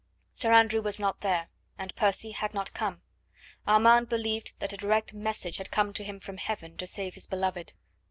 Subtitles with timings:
[0.33, 3.03] Sir Andrew was not there, and Percy had not come.
[3.67, 7.27] Armand believed that a direct message had come to him from heaven to save his
[7.27, 7.71] beloved.